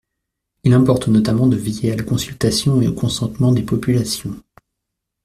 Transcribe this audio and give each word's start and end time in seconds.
Il 0.63 0.73
importe 0.73 1.09
notamment 1.09 1.45
de 1.45 1.55
veiller 1.55 1.91
à 1.91 1.95
la 1.95 2.01
consultation 2.01 2.81
et 2.81 2.87
au 2.87 2.93
consentement 2.95 3.51
des 3.51 3.61
populations. 3.61 4.35